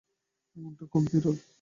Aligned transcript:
এমনটা 0.55 0.85
খুব 0.85 1.03
বিরল। 1.11 1.37